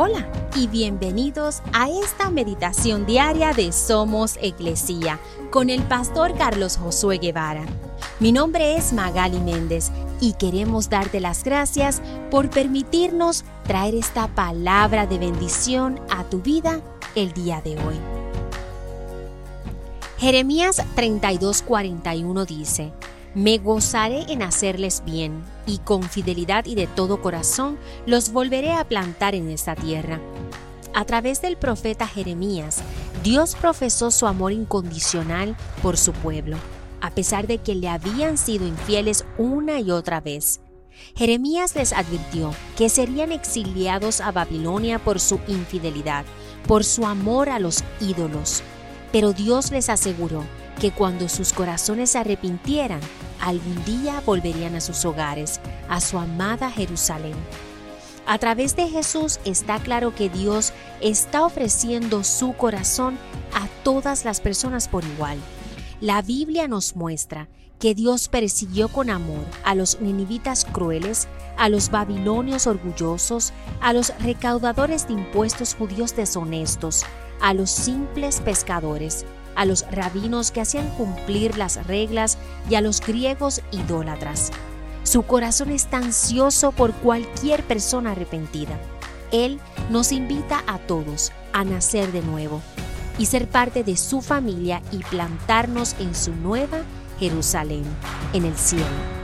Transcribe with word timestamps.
Hola 0.00 0.30
y 0.54 0.68
bienvenidos 0.68 1.60
a 1.72 1.90
esta 1.90 2.30
meditación 2.30 3.04
diaria 3.04 3.52
de 3.52 3.72
Somos 3.72 4.38
Iglesia 4.40 5.18
con 5.50 5.70
el 5.70 5.82
pastor 5.82 6.36
Carlos 6.38 6.76
Josué 6.76 7.18
Guevara. 7.18 7.64
Mi 8.20 8.30
nombre 8.30 8.76
es 8.76 8.92
Magali 8.92 9.40
Méndez 9.40 9.90
y 10.20 10.34
queremos 10.34 10.88
darte 10.88 11.18
las 11.18 11.42
gracias 11.42 12.00
por 12.30 12.48
permitirnos 12.48 13.44
traer 13.66 13.96
esta 13.96 14.28
palabra 14.28 15.08
de 15.08 15.18
bendición 15.18 15.98
a 16.10 16.22
tu 16.22 16.42
vida 16.42 16.80
el 17.16 17.32
día 17.32 17.60
de 17.60 17.72
hoy. 17.72 17.96
Jeremías 20.18 20.80
32:41 20.94 22.46
dice, 22.46 22.92
me 23.34 23.58
gozaré 23.58 24.32
en 24.32 24.42
hacerles 24.42 25.02
bien, 25.04 25.42
y 25.66 25.78
con 25.78 26.02
fidelidad 26.02 26.66
y 26.66 26.74
de 26.74 26.86
todo 26.86 27.20
corazón 27.20 27.78
los 28.06 28.32
volveré 28.32 28.72
a 28.72 28.84
plantar 28.84 29.34
en 29.34 29.50
esta 29.50 29.74
tierra. 29.74 30.20
A 30.94 31.04
través 31.04 31.42
del 31.42 31.56
profeta 31.56 32.06
Jeremías, 32.06 32.78
Dios 33.22 33.54
profesó 33.54 34.10
su 34.10 34.26
amor 34.26 34.52
incondicional 34.52 35.56
por 35.82 35.96
su 35.96 36.12
pueblo, 36.12 36.56
a 37.00 37.10
pesar 37.10 37.46
de 37.46 37.58
que 37.58 37.74
le 37.74 37.88
habían 37.88 38.38
sido 38.38 38.66
infieles 38.66 39.24
una 39.36 39.80
y 39.80 39.90
otra 39.90 40.20
vez. 40.20 40.60
Jeremías 41.14 41.74
les 41.76 41.92
advirtió 41.92 42.52
que 42.76 42.88
serían 42.88 43.32
exiliados 43.32 44.20
a 44.20 44.32
Babilonia 44.32 44.98
por 44.98 45.20
su 45.20 45.38
infidelidad, 45.46 46.24
por 46.66 46.84
su 46.84 47.06
amor 47.06 47.48
a 47.48 47.58
los 47.58 47.84
ídolos. 48.00 48.62
Pero 49.12 49.32
Dios 49.32 49.70
les 49.70 49.88
aseguró 49.88 50.44
que 50.80 50.90
cuando 50.90 51.28
sus 51.28 51.52
corazones 51.52 52.10
se 52.10 52.18
arrepintieran, 52.18 53.00
algún 53.48 53.82
día 53.84 54.22
volverían 54.26 54.74
a 54.74 54.80
sus 54.80 55.04
hogares, 55.06 55.60
a 55.88 56.00
su 56.00 56.18
amada 56.18 56.70
Jerusalén. 56.70 57.34
A 58.26 58.36
través 58.36 58.76
de 58.76 58.88
Jesús 58.88 59.40
está 59.46 59.78
claro 59.78 60.14
que 60.14 60.28
Dios 60.28 60.74
está 61.00 61.46
ofreciendo 61.46 62.24
su 62.24 62.52
corazón 62.52 63.16
a 63.54 63.66
todas 63.84 64.26
las 64.26 64.42
personas 64.42 64.86
por 64.86 65.02
igual. 65.02 65.38
La 66.02 66.20
Biblia 66.20 66.68
nos 66.68 66.94
muestra 66.94 67.48
que 67.78 67.94
Dios 67.94 68.28
persiguió 68.28 68.88
con 68.88 69.08
amor 69.08 69.46
a 69.64 69.74
los 69.74 69.98
ninivitas 70.02 70.66
crueles, 70.66 71.26
a 71.56 71.70
los 71.70 71.90
babilonios 71.90 72.66
orgullosos, 72.66 73.54
a 73.80 73.94
los 73.94 74.12
recaudadores 74.20 75.08
de 75.08 75.14
impuestos 75.14 75.74
judíos 75.74 76.14
deshonestos, 76.14 77.04
a 77.40 77.54
los 77.54 77.70
simples 77.70 78.40
pescadores, 78.40 79.24
a 79.58 79.64
los 79.64 79.84
rabinos 79.90 80.52
que 80.52 80.60
hacían 80.60 80.88
cumplir 80.90 81.58
las 81.58 81.84
reglas 81.88 82.38
y 82.70 82.76
a 82.76 82.80
los 82.80 83.00
griegos 83.00 83.60
idólatras. 83.72 84.52
Su 85.02 85.24
corazón 85.24 85.70
está 85.72 85.96
ansioso 85.96 86.70
por 86.70 86.92
cualquier 86.92 87.64
persona 87.64 88.12
arrepentida. 88.12 88.78
Él 89.32 89.58
nos 89.90 90.12
invita 90.12 90.62
a 90.68 90.78
todos 90.78 91.32
a 91.52 91.64
nacer 91.64 92.12
de 92.12 92.22
nuevo 92.22 92.62
y 93.18 93.26
ser 93.26 93.48
parte 93.48 93.82
de 93.82 93.96
su 93.96 94.22
familia 94.22 94.80
y 94.92 94.98
plantarnos 94.98 95.96
en 95.98 96.14
su 96.14 96.32
nueva 96.36 96.78
Jerusalén, 97.18 97.82
en 98.32 98.44
el 98.44 98.56
cielo. 98.56 99.17